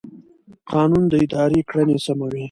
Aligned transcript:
قانون 0.71 1.03
د 1.11 1.13
ادارې 1.25 1.59
کړنې 1.69 1.97
سموي. 2.05 2.39